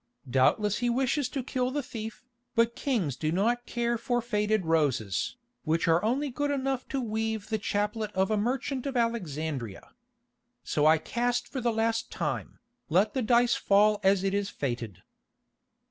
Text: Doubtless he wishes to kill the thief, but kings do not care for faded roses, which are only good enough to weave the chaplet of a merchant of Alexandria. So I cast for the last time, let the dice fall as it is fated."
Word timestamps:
Doubtless 0.27 0.79
he 0.79 0.89
wishes 0.89 1.29
to 1.29 1.43
kill 1.43 1.69
the 1.69 1.83
thief, 1.83 2.23
but 2.55 2.75
kings 2.75 3.15
do 3.15 3.31
not 3.31 3.67
care 3.67 3.99
for 3.99 4.19
faded 4.19 4.65
roses, 4.65 5.37
which 5.63 5.87
are 5.87 6.03
only 6.03 6.31
good 6.31 6.49
enough 6.49 6.87
to 6.87 6.99
weave 6.99 7.49
the 7.49 7.59
chaplet 7.59 8.11
of 8.13 8.31
a 8.31 8.35
merchant 8.35 8.87
of 8.87 8.97
Alexandria. 8.97 9.91
So 10.63 10.87
I 10.87 10.97
cast 10.97 11.47
for 11.47 11.61
the 11.61 11.71
last 11.71 12.09
time, 12.11 12.57
let 12.89 13.13
the 13.13 13.21
dice 13.21 13.53
fall 13.53 13.99
as 14.03 14.23
it 14.23 14.33
is 14.33 14.49
fated." 14.49 15.03